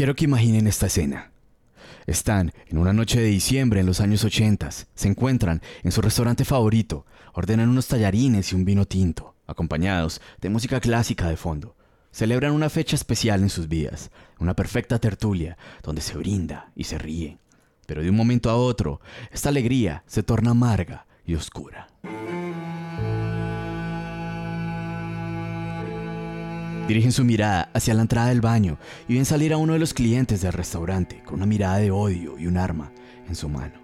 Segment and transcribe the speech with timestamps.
[0.00, 1.30] Quiero que imaginen esta escena.
[2.06, 6.46] Están en una noche de diciembre en los años 80, se encuentran en su restaurante
[6.46, 11.76] favorito, ordenan unos tallarines y un vino tinto, acompañados de música clásica de fondo.
[12.12, 16.96] Celebran una fecha especial en sus vidas, una perfecta tertulia donde se brinda y se
[16.96, 17.36] ríe.
[17.84, 21.88] Pero de un momento a otro, esta alegría se torna amarga y oscura.
[26.90, 28.76] Dirigen su mirada hacia la entrada del baño
[29.06, 32.36] y ven salir a uno de los clientes del restaurante con una mirada de odio
[32.36, 32.90] y un arma
[33.28, 33.80] en su mano.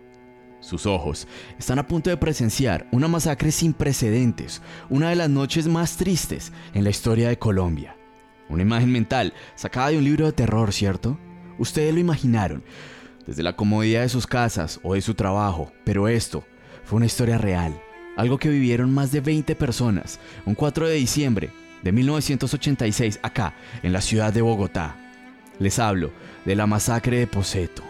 [0.59, 5.69] Sus ojos están a punto de presenciar una masacre sin precedentes, una de las noches
[5.69, 7.97] más tristes en la historia de Colombia.
[8.49, 11.17] Una imagen mental sacada de un libro de terror, ¿cierto?
[11.61, 12.65] Ustedes lo imaginaron,
[13.25, 16.43] desde la comodidad de sus casas o de su trabajo, pero esto
[16.83, 17.81] fue una historia real,
[18.17, 21.53] algo que vivieron más de 20 personas, un 4 de diciembre
[21.87, 23.55] de 1986 acá,
[23.85, 24.97] en la ciudad de Bogotá.
[25.61, 26.11] Les hablo
[26.45, 27.85] de la masacre de Poseto.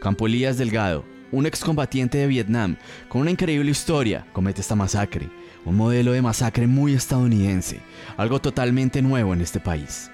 [0.00, 2.76] Campo Elías Delgado, un excombatiente de Vietnam
[3.10, 5.28] con una increíble historia, comete esta masacre,
[5.66, 7.80] un modelo de masacre muy estadounidense,
[8.16, 10.10] algo totalmente nuevo en este país.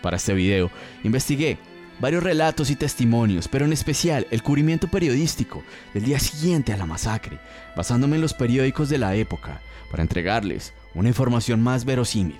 [0.00, 0.70] Para este video,
[1.04, 1.58] investigué
[2.00, 6.86] varios relatos y testimonios, pero en especial el cubrimiento periodístico del día siguiente a la
[6.86, 7.38] masacre,
[7.76, 12.38] basándome en los periódicos de la época, para entregarles una información más verosímil.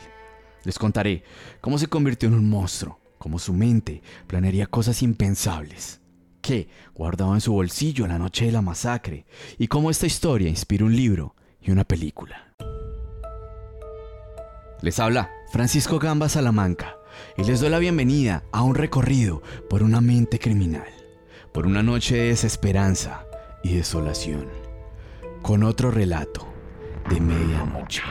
[0.64, 1.22] Les contaré
[1.60, 6.00] cómo se convirtió en un monstruo, cómo su mente planearía cosas impensables,
[6.40, 9.26] qué guardaba en su bolsillo la noche de la masacre
[9.58, 12.54] y cómo esta historia inspira un libro y una película.
[14.80, 16.96] Les habla Francisco Gamba Salamanca
[17.36, 20.88] y les doy la bienvenida a un recorrido por una mente criminal,
[21.52, 23.26] por una noche de desesperanza
[23.62, 24.48] y desolación,
[25.42, 26.46] con otro relato
[27.08, 28.02] de medianoche.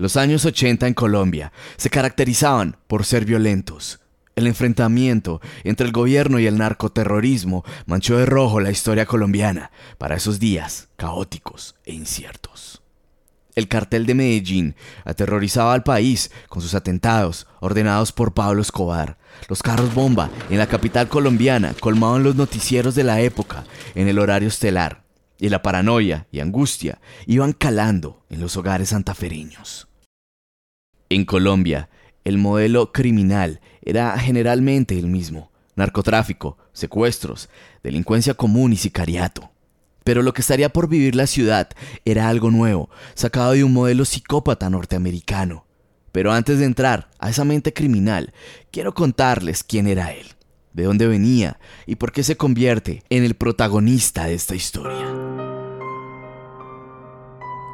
[0.00, 4.00] Los años 80 en Colombia se caracterizaban por ser violentos.
[4.34, 10.16] El enfrentamiento entre el gobierno y el narcoterrorismo manchó de rojo la historia colombiana para
[10.16, 12.80] esos días caóticos e inciertos.
[13.54, 14.74] El cartel de Medellín
[15.04, 19.18] aterrorizaba al país con sus atentados ordenados por Pablo Escobar.
[19.50, 24.18] Los carros bomba en la capital colombiana colmaban los noticieros de la época en el
[24.18, 25.04] horario estelar,
[25.38, 29.89] y la paranoia y angustia iban calando en los hogares santafereños.
[31.12, 31.90] En Colombia,
[32.22, 35.50] el modelo criminal era generalmente el mismo.
[35.74, 37.48] Narcotráfico, secuestros,
[37.82, 39.50] delincuencia común y sicariato.
[40.04, 41.68] Pero lo que estaría por vivir la ciudad
[42.04, 45.66] era algo nuevo, sacado de un modelo psicópata norteamericano.
[46.12, 48.32] Pero antes de entrar a esa mente criminal,
[48.70, 50.28] quiero contarles quién era él,
[50.74, 55.08] de dónde venía y por qué se convierte en el protagonista de esta historia.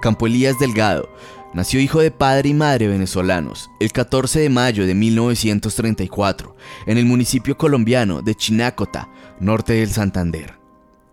[0.00, 1.08] Campo Elías Delgado
[1.56, 7.06] Nació hijo de padre y madre venezolanos el 14 de mayo de 1934 en el
[7.06, 9.08] municipio colombiano de Chinácota,
[9.40, 10.52] norte del Santander.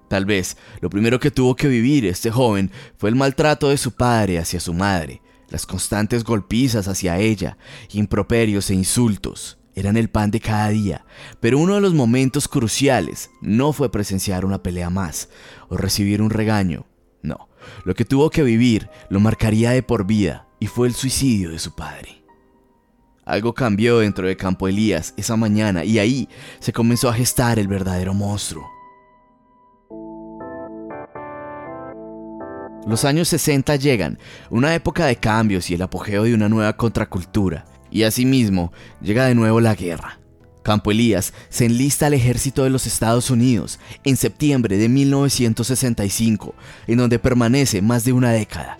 [0.09, 3.93] Tal vez lo primero que tuvo que vivir este joven fue el maltrato de su
[3.93, 7.57] padre hacia su madre, las constantes golpizas hacia ella,
[7.93, 9.59] improperios e insultos.
[9.75, 11.05] Eran el pan de cada día,
[11.39, 15.29] pero uno de los momentos cruciales no fue presenciar una pelea más
[15.69, 16.85] o recibir un regaño,
[17.21, 17.47] no,
[17.85, 21.59] lo que tuvo que vivir lo marcaría de por vida y fue el suicidio de
[21.59, 22.23] su padre.
[23.25, 26.27] Algo cambió dentro de Campo Elías esa mañana y ahí
[26.59, 28.69] se comenzó a gestar el verdadero monstruo.
[32.85, 34.19] Los años 60 llegan,
[34.49, 39.35] una época de cambios y el apogeo de una nueva contracultura, y asimismo llega de
[39.35, 40.19] nuevo la guerra.
[40.63, 46.55] Campo Elías se enlista al ejército de los Estados Unidos en septiembre de 1965,
[46.87, 48.77] en donde permanece más de una década.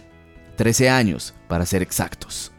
[0.56, 2.52] 13 años, para ser exactos.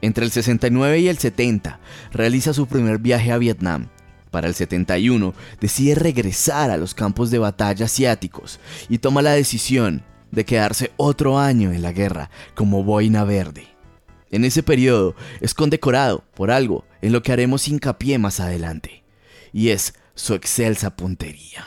[0.00, 1.80] Entre el 69 y el 70,
[2.12, 3.88] realiza su primer viaje a Vietnam.
[4.30, 10.02] Para el 71, decide regresar a los campos de batalla asiáticos y toma la decisión
[10.30, 13.68] de quedarse otro año en la guerra como boina verde.
[14.30, 19.04] En ese periodo es condecorado por algo en lo que haremos hincapié más adelante,
[19.52, 21.64] y es su excelsa puntería.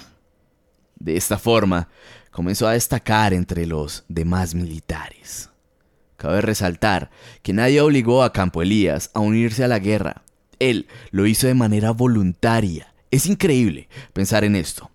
[0.97, 1.87] De esta forma,
[2.29, 5.49] comenzó a destacar entre los demás militares.
[6.17, 7.09] Cabe resaltar
[7.41, 10.23] que nadie obligó a Campo Elías a unirse a la guerra.
[10.59, 12.93] Él lo hizo de manera voluntaria.
[13.09, 14.91] Es increíble pensar en esto.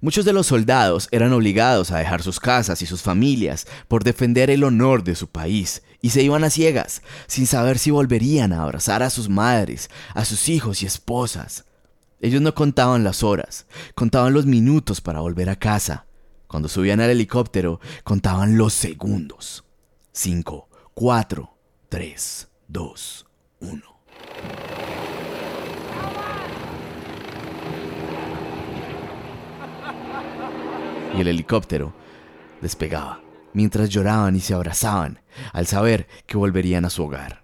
[0.00, 4.48] Muchos de los soldados eran obligados a dejar sus casas y sus familias por defender
[4.48, 8.64] el honor de su país y se iban a ciegas, sin saber si volverían a
[8.64, 11.64] abrazar a sus madres, a sus hijos y esposas.
[12.20, 16.06] Ellos no contaban las horas, contaban los minutos para volver a casa.
[16.48, 19.64] Cuando subían al helicóptero, contaban los segundos.
[20.12, 21.56] 5, 4,
[21.88, 23.26] 3, 2,
[23.60, 23.82] 1.
[31.16, 31.94] Y el helicóptero
[32.60, 33.20] despegaba,
[33.52, 35.20] mientras lloraban y se abrazaban,
[35.52, 37.42] al saber que volverían a su hogar.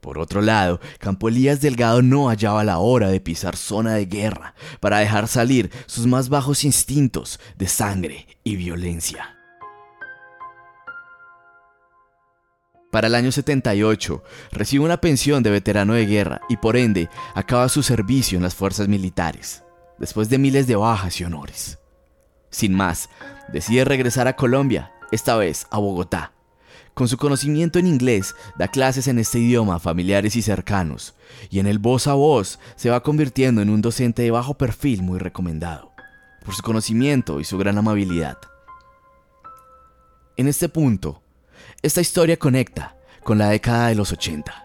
[0.00, 4.54] Por otro lado, Campo Elías Delgado no hallaba la hora de pisar zona de guerra
[4.78, 9.36] para dejar salir sus más bajos instintos de sangre y violencia.
[12.92, 14.22] Para el año 78,
[14.52, 18.54] recibe una pensión de veterano de guerra y por ende acaba su servicio en las
[18.54, 19.64] fuerzas militares,
[19.98, 21.78] después de miles de bajas y honores.
[22.48, 23.10] Sin más,
[23.52, 26.32] decide regresar a Colombia, esta vez a Bogotá,
[26.94, 31.14] con su conocimiento en inglés, da clases en este idioma a familiares y cercanos,
[31.50, 35.02] y en el voz a voz se va convirtiendo en un docente de bajo perfil
[35.02, 35.92] muy recomendado,
[36.44, 38.38] por su conocimiento y su gran amabilidad.
[40.38, 41.22] En este punto,
[41.82, 44.64] esta historia conecta con la década de los 80.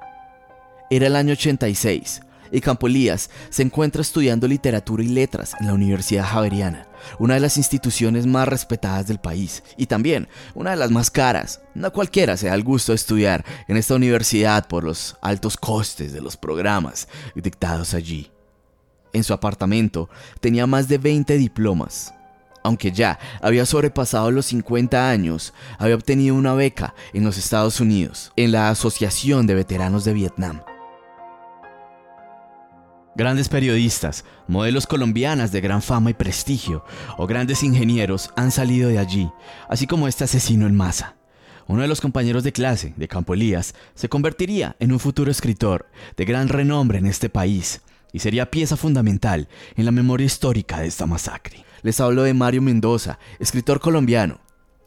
[0.89, 2.21] Era el año 86
[2.51, 6.87] y Campo Elías se encuentra estudiando literatura y letras en la Universidad Javeriana,
[7.19, 11.61] una de las instituciones más respetadas del país y también una de las más caras.
[11.73, 16.13] No cualquiera se da el gusto de estudiar en esta universidad por los altos costes
[16.13, 18.31] de los programas dictados allí.
[19.13, 20.09] En su apartamento
[20.39, 22.13] tenía más de 20 diplomas.
[22.63, 28.31] Aunque ya había sobrepasado los 50 años, había obtenido una beca en los Estados Unidos,
[28.35, 30.61] en la Asociación de Veteranos de Vietnam,
[33.13, 36.85] Grandes periodistas, modelos colombianas de gran fama y prestigio,
[37.17, 39.29] o grandes ingenieros han salido de allí,
[39.67, 41.17] así como este asesino en masa.
[41.67, 45.89] Uno de los compañeros de clase de Campo Elías se convertiría en un futuro escritor
[46.15, 47.81] de gran renombre en este país
[48.13, 51.65] y sería pieza fundamental en la memoria histórica de esta masacre.
[51.81, 54.39] Les hablo de Mario Mendoza, escritor colombiano,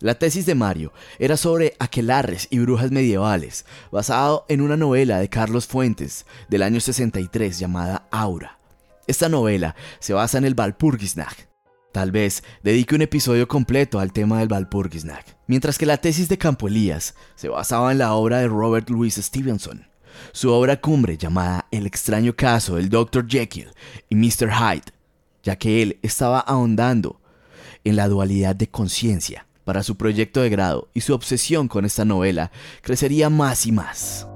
[0.04, 5.30] la tesis de Mario era sobre aquelarres y brujas medievales, basado en una novela de
[5.30, 8.58] Carlos Fuentes del año 63 llamada Aura.
[9.06, 11.48] Esta novela se basa en el Valpurgisnacht.
[11.90, 16.36] Tal vez dedique un episodio completo al tema del Valpurgisnacht, mientras que la tesis de
[16.36, 19.86] Campo Elías se basaba en la obra de Robert Louis Stevenson.
[20.32, 23.26] Su obra cumbre llamada El extraño caso del Dr.
[23.26, 23.72] Jekyll
[24.10, 24.50] y Mr.
[24.52, 24.92] Hyde,
[25.42, 27.22] ya que él estaba ahondando
[27.84, 32.05] en la dualidad de conciencia para su proyecto de grado y su obsesión con esta
[32.05, 32.50] novela
[32.82, 34.28] crecería más y más.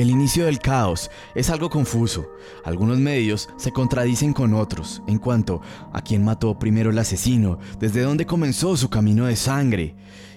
[0.00, 2.32] El inicio del caos es algo confuso.
[2.64, 5.60] Algunos medios se contradicen con otros en cuanto
[5.92, 9.94] a quién mató primero el asesino, desde dónde comenzó su camino de sangre.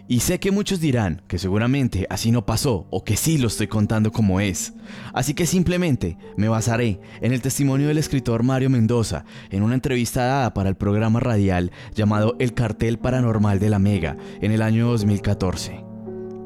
[0.08, 3.68] Y sé que muchos dirán que seguramente así no pasó o que sí lo estoy
[3.68, 4.74] contando como es.
[5.14, 10.26] Así que simplemente me basaré en el testimonio del escritor Mario Mendoza en una entrevista
[10.26, 14.88] dada para el programa radial llamado El cartel paranormal de la Mega en el año
[14.90, 15.86] 2014.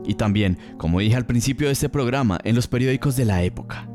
[0.06, 3.90] Y también, como dije al principio de este programa, en los periódicos de la época.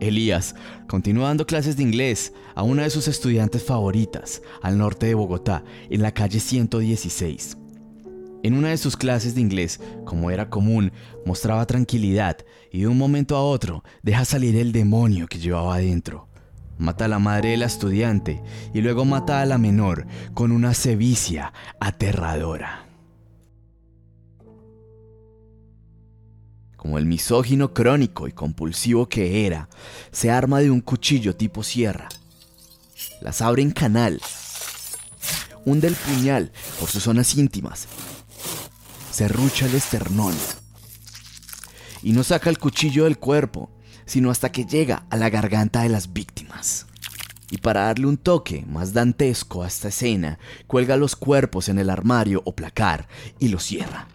[0.00, 0.54] Elías
[0.88, 5.64] continúa dando clases de inglés a una de sus estudiantes favoritas al norte de Bogotá,
[5.90, 7.61] en la calle 116.
[8.42, 10.92] En una de sus clases de inglés, como era común,
[11.24, 12.38] mostraba tranquilidad
[12.72, 16.28] y de un momento a otro deja salir el demonio que llevaba adentro.
[16.76, 18.42] Mata a la madre de la estudiante
[18.74, 22.88] y luego mata a la menor con una sevicia aterradora.
[26.76, 29.68] Como el misógino crónico y compulsivo que era,
[30.10, 32.08] se arma de un cuchillo tipo sierra.
[33.20, 34.20] Las abre en canal,
[35.64, 37.86] hunde el puñal por sus zonas íntimas
[39.12, 40.34] serrucha el esternón.
[42.02, 43.70] Y no saca el cuchillo del cuerpo,
[44.06, 46.86] sino hasta que llega a la garganta de las víctimas.
[47.50, 51.90] Y para darle un toque más dantesco a esta escena, cuelga los cuerpos en el
[51.90, 53.06] armario o placar
[53.38, 54.08] y lo cierra.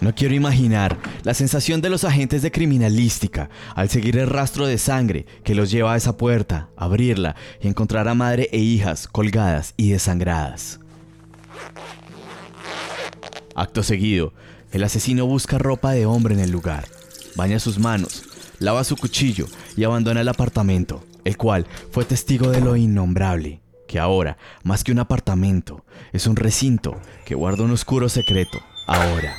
[0.00, 4.78] No quiero imaginar la sensación de los agentes de criminalística al seguir el rastro de
[4.78, 9.74] sangre que los lleva a esa puerta, abrirla y encontrar a madre e hijas colgadas
[9.76, 10.80] y desangradas.
[13.60, 14.32] Acto seguido,
[14.72, 16.88] el asesino busca ropa de hombre en el lugar,
[17.36, 18.24] baña sus manos,
[18.58, 23.98] lava su cuchillo y abandona el apartamento, el cual fue testigo de lo innombrable, que
[23.98, 28.58] ahora, más que un apartamento, es un recinto que guarda un oscuro secreto.
[28.86, 29.36] Ahora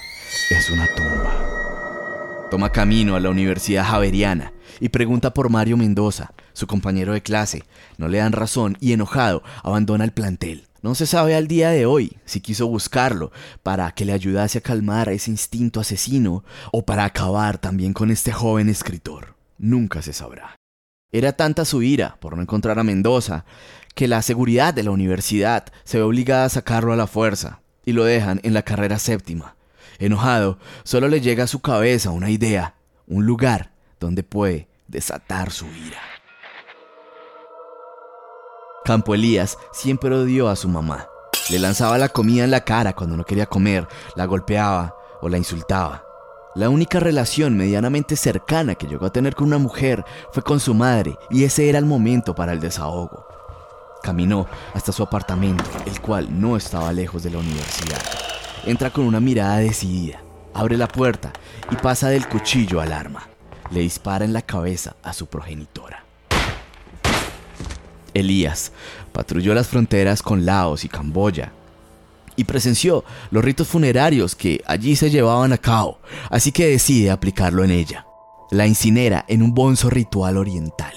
[0.51, 2.47] es una tumba.
[2.51, 7.63] Toma camino a la Universidad Javeriana y pregunta por Mario Mendoza, su compañero de clase.
[7.97, 10.67] No le dan razón y enojado abandona el plantel.
[10.81, 14.61] No se sabe al día de hoy si quiso buscarlo para que le ayudase a
[14.61, 19.35] calmar ese instinto asesino o para acabar también con este joven escritor.
[19.59, 20.55] Nunca se sabrá.
[21.11, 23.45] Era tanta su ira por no encontrar a Mendoza
[23.93, 27.91] que la seguridad de la universidad se ve obligada a sacarlo a la fuerza y
[27.91, 29.55] lo dejan en la carrera séptima.
[29.99, 32.73] Enojado, solo le llega a su cabeza una idea,
[33.05, 36.20] un lugar donde puede desatar su ira.
[38.83, 41.07] Campo Elías siempre odió a su mamá.
[41.49, 45.37] Le lanzaba la comida en la cara cuando no quería comer, la golpeaba o la
[45.37, 46.03] insultaba.
[46.55, 50.73] La única relación medianamente cercana que llegó a tener con una mujer fue con su
[50.73, 53.25] madre y ese era el momento para el desahogo.
[54.01, 58.01] Caminó hasta su apartamento, el cual no estaba lejos de la universidad.
[58.65, 60.23] Entra con una mirada decidida,
[60.55, 61.31] abre la puerta
[61.69, 63.27] y pasa del cuchillo al arma.
[63.69, 66.10] Le dispara en la cabeza a su progenitora.
[68.13, 68.71] Elías
[69.11, 71.51] patrulló las fronteras con Laos y Camboya
[72.35, 75.99] y presenció los ritos funerarios que allí se llevaban a cabo,
[76.29, 78.05] así que decide aplicarlo en ella.
[78.51, 80.93] La incinera en un bonzo ritual oriental.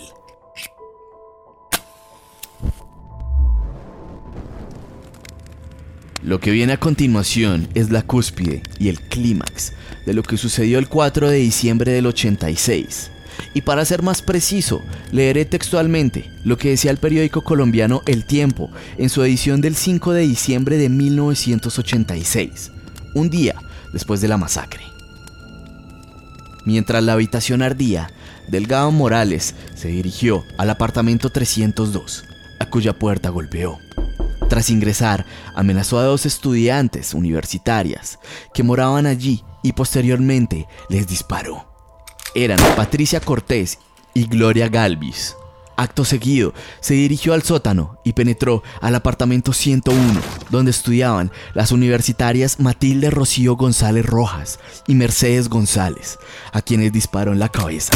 [6.23, 9.75] Lo que viene a continuación es la cúspide y el clímax
[10.07, 13.11] de lo que sucedió el 4 de diciembre del 86.
[13.55, 18.71] Y para ser más preciso, leeré textualmente lo que decía el periódico colombiano El Tiempo
[18.99, 22.73] en su edición del 5 de diciembre de 1986,
[23.15, 23.55] un día
[23.93, 24.83] después de la masacre.
[26.65, 28.11] Mientras la habitación ardía,
[28.49, 32.25] Delgado Morales se dirigió al apartamento 302,
[32.59, 33.79] a cuya puerta golpeó.
[34.49, 38.19] Tras ingresar, amenazó a dos estudiantes universitarias
[38.53, 41.74] que moraban allí y posteriormente les disparó.
[42.37, 43.79] Eran Patricia Cortés
[44.13, 45.37] y Gloria Galvis.
[45.77, 52.59] Acto seguido, se dirigió al sótano y penetró al apartamento 101, donde estudiaban las universitarias
[52.59, 56.19] Matilde Rocío González Rojas y Mercedes González,
[56.53, 57.93] a quienes disparó en la cabeza.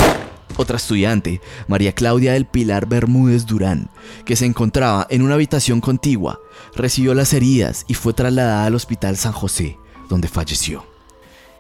[0.56, 3.90] Otra estudiante, María Claudia del Pilar Bermúdez Durán,
[4.24, 6.40] que se encontraba en una habitación contigua,
[6.76, 9.78] recibió las heridas y fue trasladada al Hospital San José,
[10.08, 10.87] donde falleció.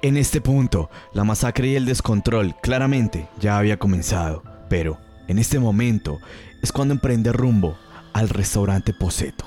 [0.00, 5.58] En este punto, la masacre y el descontrol claramente ya había comenzado, pero en este
[5.58, 6.20] momento
[6.62, 7.76] es cuando emprende rumbo
[8.12, 9.44] al restaurante Poseto.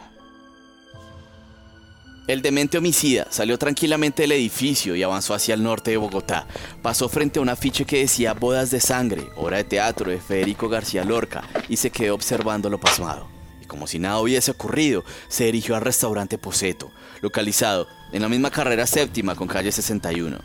[2.27, 6.47] El demente homicida salió tranquilamente del edificio y avanzó hacia el norte de Bogotá.
[6.81, 10.67] Pasó frente a un afiche que decía Bodas de Sangre, obra de teatro de Federico
[10.67, 13.40] García Lorca, y se quedó observándolo pasmado.
[13.71, 18.85] Como si nada hubiese ocurrido, se dirigió al restaurante Poseto, localizado en la misma carrera
[18.85, 20.39] séptima con calle 61,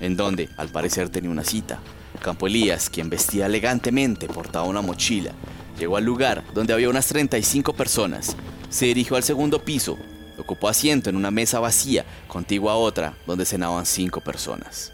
[0.00, 1.78] en donde, al parecer, tenía una cita.
[2.20, 5.32] Campo Elías, quien vestía elegantemente, portaba una mochila.
[5.78, 8.36] Llegó al lugar donde había unas 35 personas.
[8.68, 9.96] Se dirigió al segundo piso,
[10.36, 14.92] ocupó asiento en una mesa vacía, contigua a otra, donde cenaban cinco personas.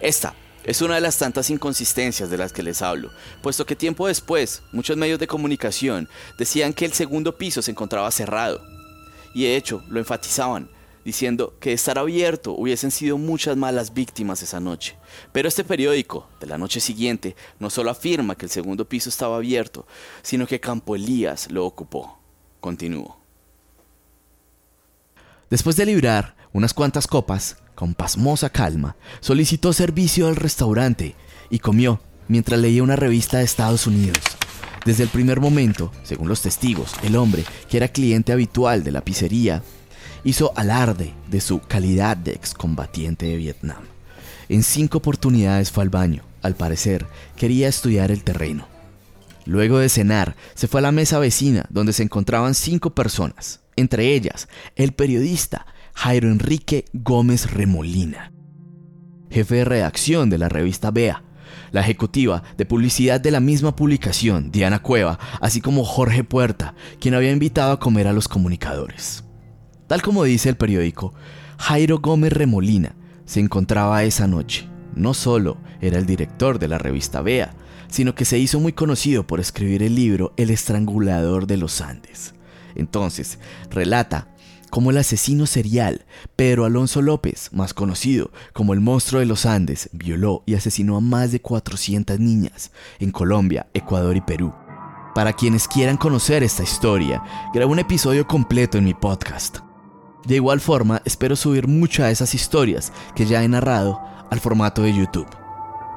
[0.00, 3.10] Esta es una de las tantas inconsistencias de las que les hablo,
[3.42, 8.10] puesto que tiempo después muchos medios de comunicación decían que el segundo piso se encontraba
[8.10, 8.62] cerrado,
[9.34, 10.68] y de hecho lo enfatizaban,
[11.04, 14.96] diciendo que de estar abierto hubiesen sido muchas malas víctimas esa noche.
[15.32, 19.36] Pero este periódico, de la noche siguiente, no solo afirma que el segundo piso estaba
[19.36, 19.86] abierto,
[20.22, 22.18] sino que Campo Elías lo ocupó.
[22.60, 23.18] Continuó.
[25.50, 31.16] Después de librar unas cuantas copas, con pasmosa calma, solicitó servicio al restaurante
[31.50, 34.20] y comió mientras leía una revista de Estados Unidos.
[34.84, 39.00] Desde el primer momento, según los testigos, el hombre, que era cliente habitual de la
[39.00, 39.64] pizzería,
[40.22, 43.82] hizo alarde de su calidad de excombatiente de Vietnam.
[44.48, 46.22] En cinco oportunidades fue al baño.
[46.40, 48.68] Al parecer, quería estudiar el terreno.
[49.44, 54.14] Luego de cenar, se fue a la mesa vecina donde se encontraban cinco personas entre
[54.14, 58.32] ellas el periodista Jairo Enrique Gómez Remolina,
[59.30, 61.22] jefe de redacción de la revista Bea,
[61.70, 67.14] la ejecutiva de publicidad de la misma publicación, Diana Cueva, así como Jorge Puerta, quien
[67.14, 69.24] había invitado a comer a los comunicadores.
[69.86, 71.14] Tal como dice el periódico,
[71.58, 74.68] Jairo Gómez Remolina se encontraba esa noche.
[74.94, 77.54] No solo era el director de la revista Bea,
[77.88, 82.34] sino que se hizo muy conocido por escribir el libro El estrangulador de los Andes.
[82.74, 83.38] Entonces,
[83.70, 84.31] relata
[84.72, 89.90] cómo el asesino serial Pedro Alonso López, más conocido como el monstruo de los Andes,
[89.92, 94.54] violó y asesinó a más de 400 niñas en Colombia, Ecuador y Perú.
[95.14, 99.58] Para quienes quieran conocer esta historia, grabé un episodio completo en mi podcast.
[100.24, 104.00] De igual forma, espero subir muchas de esas historias que ya he narrado
[104.30, 105.41] al formato de YouTube.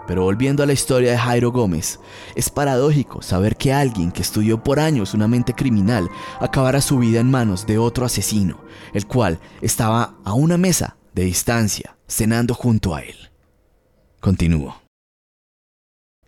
[0.08, 2.00] Pero volviendo a la historia de Jairo Gómez,
[2.36, 6.10] es paradójico saber que alguien que estudió por años una mente criminal
[6.40, 8.60] acabara su vida en manos de otro asesino,
[8.94, 13.16] el cual estaba a una mesa de distancia, cenando junto a él.
[14.20, 14.82] Continúo.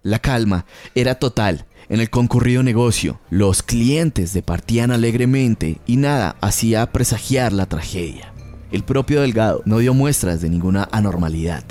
[0.02, 0.66] La calma
[0.96, 3.20] era total en el concurrido negocio.
[3.30, 8.34] Los clientes departían alegremente y nada hacía presagiar la tragedia.
[8.72, 11.64] El propio Delgado no dio muestras de ninguna anormalidad.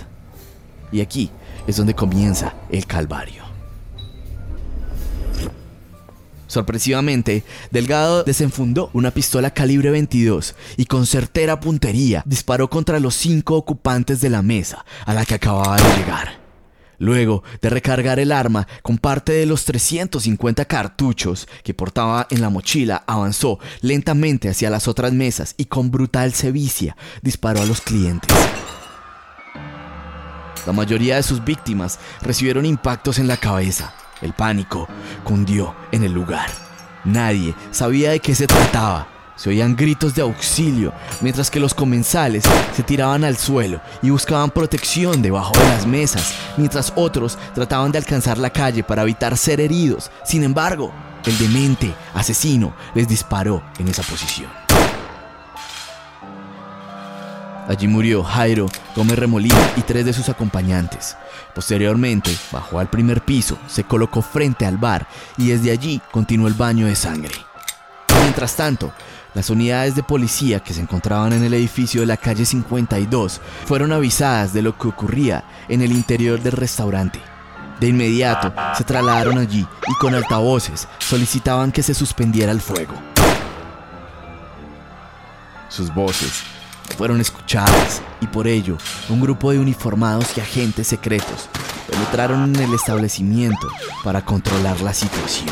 [0.92, 1.30] Y aquí
[1.66, 3.44] es donde comienza el calvario.
[6.46, 13.56] Sorpresivamente, Delgado desenfundó una pistola calibre 22 y con certera puntería disparó contra los cinco
[13.56, 16.46] ocupantes de la mesa a la que acababa de llegar.
[16.98, 22.48] Luego de recargar el arma con parte de los 350 cartuchos que portaba en la
[22.48, 28.34] mochila, avanzó lentamente hacia las otras mesas y con brutal sevicia disparó a los clientes.
[30.66, 33.94] La mayoría de sus víctimas recibieron impactos en la cabeza.
[34.20, 34.88] El pánico
[35.22, 36.50] cundió en el lugar.
[37.04, 39.06] Nadie sabía de qué se trataba.
[39.36, 42.42] Se oían gritos de auxilio, mientras que los comensales
[42.74, 47.98] se tiraban al suelo y buscaban protección debajo de las mesas, mientras otros trataban de
[47.98, 50.10] alcanzar la calle para evitar ser heridos.
[50.24, 50.90] Sin embargo,
[51.26, 54.65] el demente asesino les disparó en esa posición.
[57.68, 61.16] Allí murió Jairo Gómez Remolina y tres de sus acompañantes.
[61.54, 66.54] Posteriormente, bajó al primer piso, se colocó frente al bar y desde allí continuó el
[66.54, 67.34] baño de sangre.
[68.20, 68.92] Mientras tanto,
[69.34, 73.92] las unidades de policía que se encontraban en el edificio de la calle 52 fueron
[73.92, 77.20] avisadas de lo que ocurría en el interior del restaurante.
[77.80, 82.94] De inmediato se trasladaron allí y con altavoces solicitaban que se suspendiera el fuego.
[85.68, 86.55] Sus voces
[86.96, 88.78] fueron escuchadas y por ello
[89.08, 91.48] un grupo de uniformados y agentes secretos
[91.90, 93.68] penetraron en el establecimiento
[94.02, 95.48] para controlar la situación.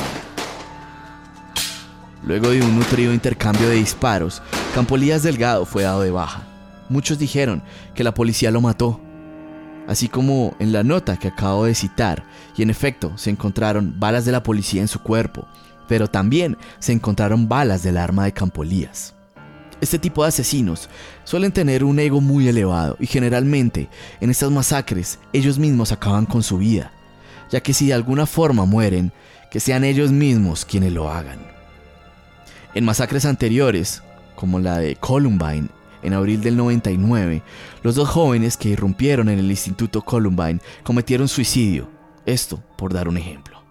[2.26, 4.41] Luego de un nutrido intercambio de disparos,
[4.75, 6.42] Campolías Delgado fue dado de baja.
[6.88, 7.62] Muchos dijeron
[7.94, 9.01] que la policía lo mató,
[9.87, 12.25] así como en la nota que acabo de citar,
[12.57, 15.47] y en efecto se encontraron balas de la policía en su cuerpo,
[15.87, 19.13] pero también se encontraron balas del arma de Campolías.
[19.85, 20.88] Este tipo de asesinos
[21.25, 23.90] suelen tener un ego muy elevado y generalmente
[24.23, 26.90] en estas masacres ellos mismos acaban con su vida,
[27.51, 29.12] ya que si de alguna forma mueren,
[29.51, 31.38] que sean ellos mismos quienes lo hagan.
[32.73, 34.03] En masacres anteriores,
[34.37, 35.68] como la de Columbine
[36.03, 37.42] en abril del 99,
[37.83, 41.90] los dos jóvenes que irrumpieron en el Instituto Columbine cometieron suicidio,
[42.25, 43.63] esto por dar un ejemplo.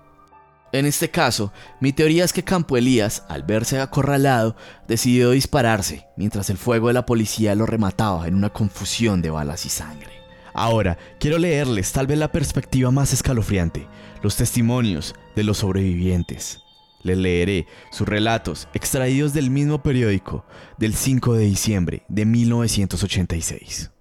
[0.73, 4.55] En este caso, mi teoría es que Campo Elías, al verse acorralado,
[4.87, 9.67] decidió dispararse, mientras el fuego de la policía lo remataba en una confusión de balas
[9.67, 10.09] y sangre.
[10.55, 13.85] Ahora, quiero leerles tal vez la perspectiva más escalofriante,
[14.23, 16.59] los testimonios de los sobrevivientes.
[17.03, 20.43] Les leeré sus relatos extraídos del mismo periódico
[20.79, 23.91] del 5 de diciembre de 1986.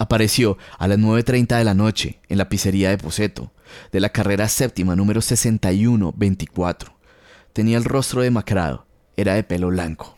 [0.00, 3.52] Apareció a las 9.30 de la noche en la pizzería de Poseto,
[3.92, 6.96] de la carrera séptima número 6124.
[7.52, 8.86] Tenía el rostro demacrado,
[9.18, 10.16] era de pelo blanco.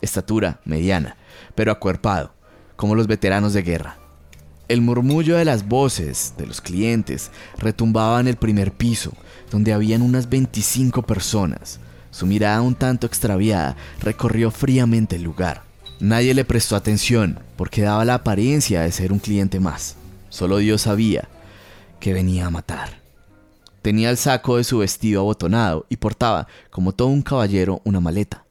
[0.00, 1.18] Estatura mediana,
[1.54, 2.34] pero acuerpado,
[2.76, 3.98] como los veteranos de guerra.
[4.68, 9.12] El murmullo de las voces de los clientes retumbaba en el primer piso,
[9.50, 11.78] donde habían unas 25 personas.
[12.10, 15.73] Su mirada un tanto extraviada recorrió fríamente el lugar.
[16.00, 19.96] Nadie le prestó atención porque daba la apariencia de ser un cliente más.
[20.28, 21.28] Solo Dios sabía
[22.00, 23.00] que venía a matar.
[23.80, 28.44] Tenía el saco de su vestido abotonado y portaba, como todo un caballero, una maleta.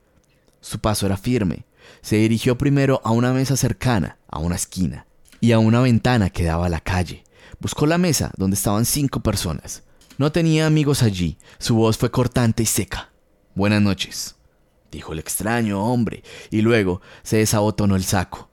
[0.61, 1.65] Su paso era firme.
[2.01, 5.05] Se dirigió primero a una mesa cercana, a una esquina,
[5.41, 7.23] y a una ventana que daba a la calle.
[7.59, 9.83] Buscó la mesa donde estaban cinco personas.
[10.17, 11.37] No tenía amigos allí.
[11.59, 13.09] Su voz fue cortante y seca.
[13.53, 14.35] Buenas noches
[14.93, 18.49] dijo el extraño hombre, y luego se desabotonó el saco.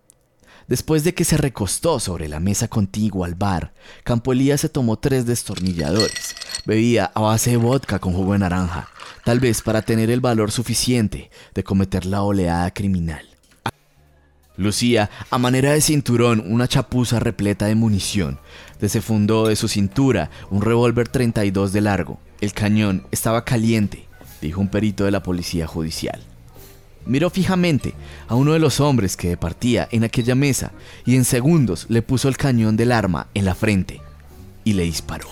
[0.70, 3.72] Después de que se recostó sobre la mesa contigua al bar,
[4.05, 6.37] Campo Elías se tomó tres destornilladores.
[6.64, 8.88] Bebía a base de vodka con jugo de naranja,
[9.24, 13.26] tal vez para tener el valor suficiente de cometer la oleada criminal.
[14.57, 18.38] Lucía, a manera de cinturón, una chapuza repleta de munición.
[18.79, 22.20] Desefundó de su cintura un revólver 32 de largo.
[22.40, 24.07] El cañón estaba caliente,
[24.40, 26.30] dijo un perito de la policía judicial.
[27.07, 27.95] Miró fijamente
[28.29, 30.73] a uno de los hombres que departía en aquella mesa
[31.05, 34.01] y en segundos le puso el cañón del arma en la frente
[34.65, 35.29] y le disparó.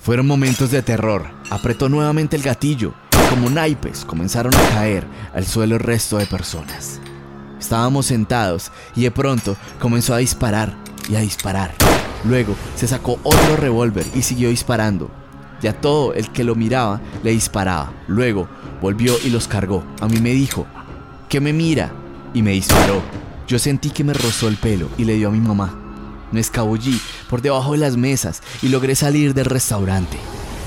[0.00, 1.26] Fueron momentos de terror.
[1.50, 6.26] Apretó nuevamente el gatillo y como naipes comenzaron a caer al suelo el resto de
[6.26, 7.00] personas.
[7.58, 10.74] Estábamos sentados y de pronto comenzó a disparar
[11.08, 11.72] y a disparar.
[12.24, 15.10] Luego se sacó otro revólver y siguió disparando.
[15.64, 17.90] Ya todo el que lo miraba le disparaba.
[18.06, 18.46] Luego
[18.82, 19.82] volvió y los cargó.
[20.02, 20.66] A mí me dijo,
[21.30, 21.90] ¿qué me mira?
[22.34, 23.00] Y me disparó.
[23.48, 25.74] Yo sentí que me rozó el pelo y le dio a mi mamá.
[26.32, 27.00] Me escabullí
[27.30, 30.18] por debajo de las mesas y logré salir del restaurante.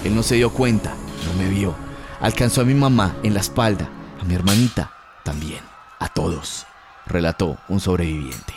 [0.03, 0.95] Él no se dio cuenta,
[1.27, 1.75] no me vio.
[2.19, 4.91] Alcanzó a mi mamá en la espalda, a mi hermanita
[5.23, 5.61] también,
[5.99, 6.65] a todos,
[7.05, 8.55] relató un sobreviviente.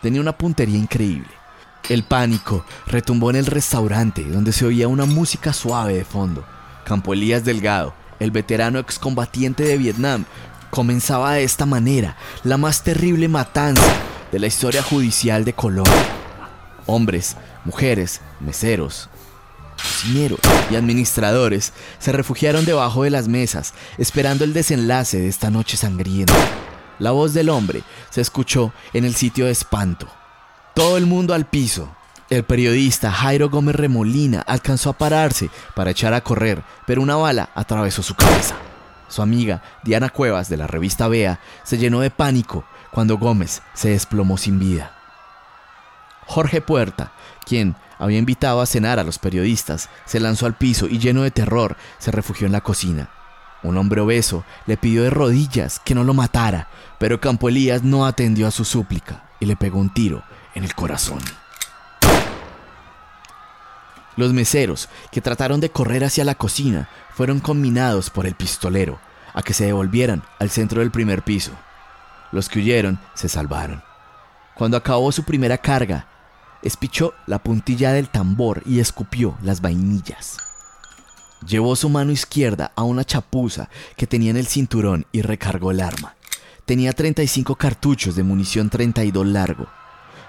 [0.00, 1.28] Tenía una puntería increíble.
[1.88, 6.44] El pánico retumbó en el restaurante donde se oía una música suave de fondo.
[6.84, 10.24] Campo Elías Delgado, el veterano excombatiente de Vietnam,
[10.70, 13.86] comenzaba de esta manera la más terrible matanza
[14.32, 15.94] de la historia judicial de Colombia.
[16.86, 19.08] Hombres, mujeres, meseros,
[19.76, 25.76] cocineros y administradores se refugiaron debajo de las mesas esperando el desenlace de esta noche
[25.76, 26.34] sangrienta.
[26.98, 30.08] La voz del hombre se escuchó en el sitio de espanto.
[30.76, 31.88] Todo el mundo al piso.
[32.28, 37.48] El periodista Jairo Gómez Remolina alcanzó a pararse para echar a correr, pero una bala
[37.54, 38.56] atravesó su cabeza.
[39.08, 43.88] Su amiga, Diana Cuevas, de la revista Bea, se llenó de pánico cuando Gómez se
[43.88, 44.94] desplomó sin vida.
[46.26, 47.12] Jorge Puerta,
[47.46, 51.30] quien había invitado a cenar a los periodistas, se lanzó al piso y lleno de
[51.30, 53.08] terror se refugió en la cocina.
[53.62, 58.04] Un hombre obeso le pidió de rodillas que no lo matara, pero Campo Elías no
[58.04, 60.22] atendió a su súplica y le pegó un tiro
[60.56, 61.20] en el corazón.
[64.16, 68.98] Los meseros, que trataron de correr hacia la cocina, fueron combinados por el pistolero
[69.34, 71.52] a que se devolvieran al centro del primer piso.
[72.32, 73.82] Los que huyeron se salvaron.
[74.54, 76.08] Cuando acabó su primera carga,
[76.62, 80.38] espichó la puntilla del tambor y escupió las vainillas.
[81.46, 85.82] Llevó su mano izquierda a una chapuza que tenía en el cinturón y recargó el
[85.82, 86.16] arma.
[86.64, 89.68] Tenía 35 cartuchos de munición 32 largo.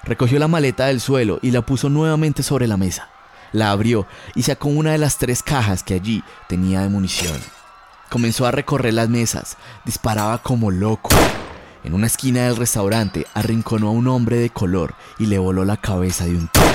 [0.08, 3.10] Recogió la maleta del suelo y la puso nuevamente sobre la mesa.
[3.52, 7.38] La abrió y sacó una de las tres cajas que allí tenía de munición.
[8.10, 11.10] Comenzó a recorrer las mesas, disparaba como loco.
[11.84, 15.76] En una esquina del restaurante arrinconó a un hombre de color y le voló la
[15.76, 16.66] cabeza de un tiro.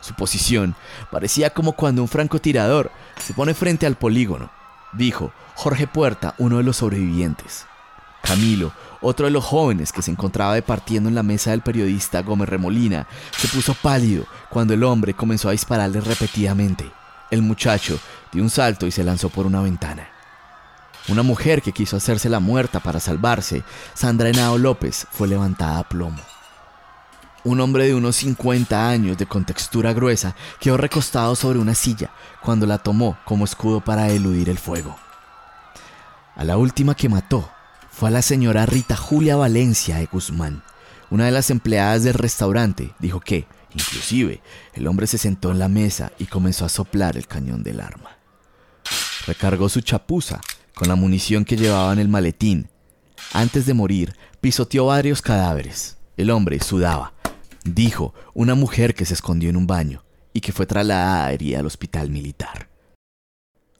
[0.00, 0.76] Su posición
[1.10, 4.50] parecía como cuando un francotirador se pone frente al polígono,
[4.92, 7.66] dijo Jorge Puerta, uno de los sobrevivientes.
[8.24, 12.48] Camilo, otro de los jóvenes que se encontraba departiendo en la mesa del periodista Gómez
[12.48, 13.06] Remolina,
[13.36, 16.90] se puso pálido cuando el hombre comenzó a dispararle repetidamente.
[17.30, 17.98] El muchacho
[18.32, 20.08] dio un salto y se lanzó por una ventana.
[21.08, 25.88] Una mujer que quiso hacerse la muerta para salvarse, Sandra Henao López, fue levantada a
[25.88, 26.22] plomo.
[27.44, 32.10] Un hombre de unos 50 años de contextura gruesa quedó recostado sobre una silla
[32.40, 34.96] cuando la tomó como escudo para eludir el fuego.
[36.36, 37.50] A la última que mató
[37.94, 40.64] fue a la señora Rita Julia Valencia de Guzmán.
[41.10, 44.42] Una de las empleadas del restaurante dijo que, inclusive,
[44.74, 48.18] el hombre se sentó en la mesa y comenzó a soplar el cañón del arma.
[49.28, 50.40] Recargó su chapuza
[50.74, 52.68] con la munición que llevaba en el maletín.
[53.32, 55.96] Antes de morir, pisoteó varios cadáveres.
[56.16, 57.12] El hombre sudaba.
[57.62, 61.66] Dijo una mujer que se escondió en un baño y que fue trasladada herida al
[61.66, 62.73] hospital militar.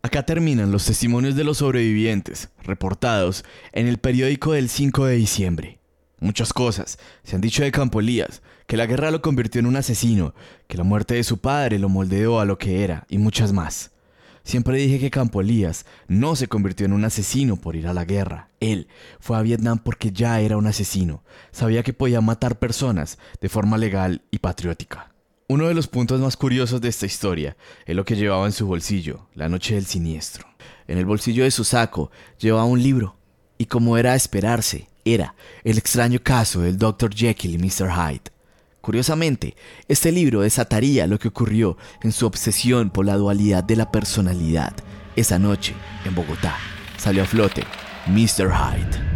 [0.04, 5.78] Acá terminan los testimonios de los sobrevivientes, reportados en el periódico del 5 de diciembre.
[6.20, 9.76] Muchas cosas se han dicho de Campo Elías, que la guerra lo convirtió en un
[9.76, 10.34] asesino,
[10.68, 13.92] que la muerte de su padre lo moldeó a lo que era, y muchas más.
[14.42, 18.04] Siempre dije que Campo Elías no se convirtió en un asesino por ir a la
[18.04, 18.50] guerra.
[18.60, 18.88] Él
[19.20, 21.24] fue a Vietnam porque ya era un asesino.
[21.50, 25.13] Sabía que podía matar personas de forma legal y patriótica.
[25.46, 27.54] Uno de los puntos más curiosos de esta historia
[27.84, 30.46] es lo que llevaba en su bolsillo, la noche del siniestro.
[30.88, 33.16] En el bolsillo de su saco llevaba un libro,
[33.58, 37.14] y como era a esperarse, era El extraño caso del Dr.
[37.14, 37.90] Jekyll y Mr.
[37.90, 38.32] Hyde.
[38.80, 39.54] Curiosamente,
[39.86, 44.72] este libro desataría lo que ocurrió en su obsesión por la dualidad de la personalidad.
[45.14, 45.74] Esa noche,
[46.06, 46.56] en Bogotá,
[46.96, 47.64] salió a flote
[48.06, 48.50] Mr.
[48.50, 49.14] Hyde.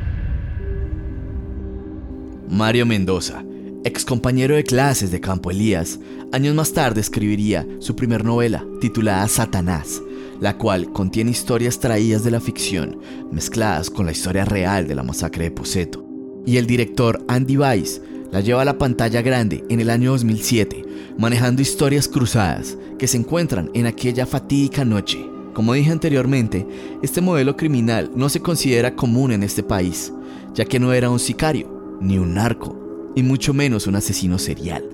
[2.50, 3.47] Mario Mendoza
[3.84, 6.00] ex compañero de clases de Campo Elías,
[6.32, 10.02] años más tarde escribiría su primer novela, titulada Satanás,
[10.40, 12.98] la cual contiene historias traídas de la ficción,
[13.30, 16.04] mezcladas con la historia real de la masacre de Poseto.
[16.44, 18.00] Y el director Andy Weiss
[18.32, 20.84] la lleva a la pantalla grande en el año 2007,
[21.16, 25.18] manejando historias cruzadas que se encuentran en aquella fatídica noche.
[25.54, 26.66] Como dije anteriormente,
[27.02, 30.12] este modelo criminal no se considera común en este país,
[30.54, 34.84] ya que no era un sicario, ni un narco, y mucho menos un asesino serial,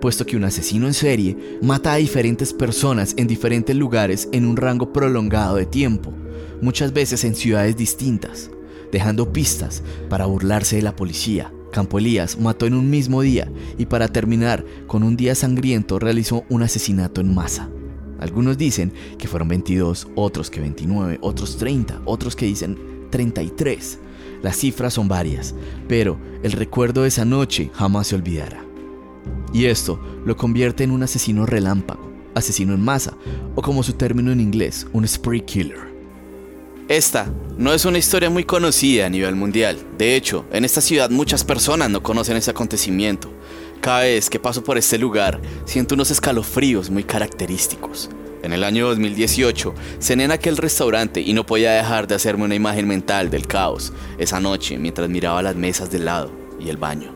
[0.00, 4.56] puesto que un asesino en serie mata a diferentes personas en diferentes lugares en un
[4.56, 6.12] rango prolongado de tiempo,
[6.60, 8.50] muchas veces en ciudades distintas,
[8.92, 13.86] dejando pistas para burlarse de la policía, Campo Elías mató en un mismo día y
[13.86, 17.68] para terminar con un día sangriento realizó un asesinato en masa.
[18.20, 22.78] Algunos dicen que fueron 22, otros que 29, otros 30, otros que dicen
[23.10, 23.98] 33.
[24.44, 25.54] Las cifras son varias,
[25.88, 28.62] pero el recuerdo de esa noche jamás se olvidará.
[29.54, 33.16] Y esto lo convierte en un asesino relámpago, asesino en masa,
[33.54, 35.94] o como su término en inglés, un spree killer.
[36.88, 39.78] Esta no es una historia muy conocida a nivel mundial.
[39.96, 43.32] De hecho, en esta ciudad muchas personas no conocen ese acontecimiento.
[43.80, 48.10] Cada vez que paso por este lugar, siento unos escalofríos muy característicos.
[48.44, 52.54] En el año 2018, cené en aquel restaurante y no podía dejar de hacerme una
[52.54, 56.30] imagen mental del caos esa noche mientras miraba las mesas del lado
[56.60, 57.14] y el baño.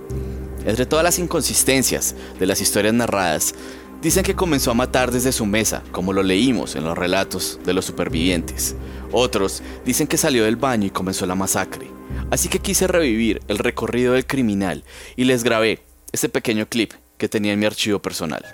[0.64, 3.54] Entre todas las inconsistencias de las historias narradas,
[4.00, 7.74] dicen que comenzó a matar desde su mesa, como lo leímos en los relatos de
[7.74, 8.74] los supervivientes.
[9.12, 11.90] Otros dicen que salió del baño y comenzó la masacre.
[12.30, 14.82] Así que quise revivir el recorrido del criminal
[15.14, 18.46] y les grabé este pequeño clip que tenía en mi archivo personal.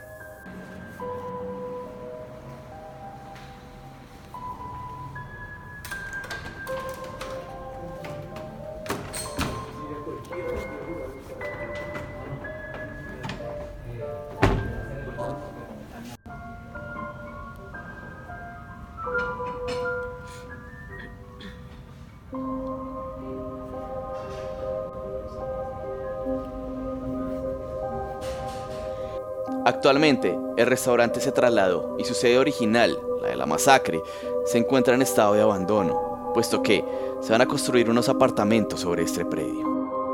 [29.64, 34.02] Actualmente, el restaurante se trasladó y su sede original, la de la masacre,
[34.44, 36.84] se encuentra en estado de abandono, puesto que
[37.22, 39.66] se van a construir unos apartamentos sobre este predio.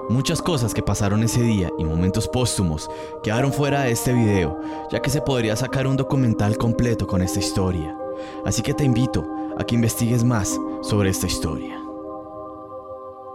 [0.08, 2.88] Muchas cosas que pasaron ese día y momentos póstumos
[3.22, 4.60] quedaron fuera de este video,
[4.90, 7.96] ya que se podría sacar un documental completo con esta historia.
[8.44, 9.26] Así que te invito
[9.58, 11.80] a que investigues más sobre esta historia.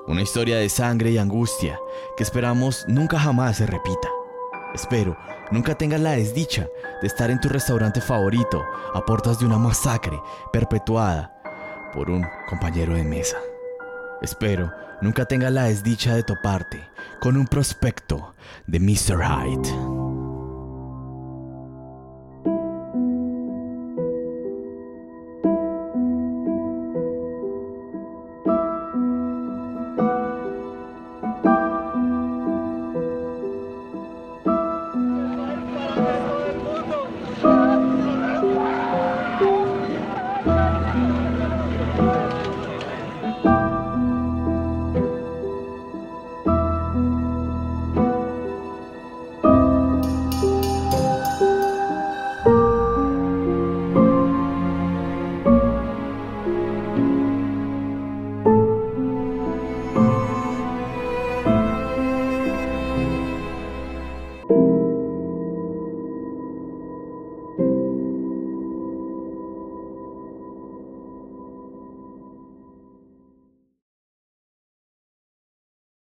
[0.08, 1.80] Una historia de sangre y angustia
[2.15, 4.10] que esperamos nunca jamás se repita.
[4.76, 5.18] Espero
[5.52, 6.68] nunca tengas la desdicha
[7.02, 8.62] de estar en tu restaurante favorito
[8.94, 10.20] a puertas de una masacre
[10.52, 11.34] perpetuada
[11.94, 13.38] por un compañero de mesa.
[14.22, 16.86] Espero nunca tengas la desdicha de toparte
[17.22, 18.36] con un prospecto
[18.68, 19.24] de Mr.
[19.24, 19.85] Hyde.